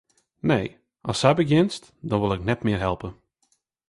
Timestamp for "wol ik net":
2.19-2.63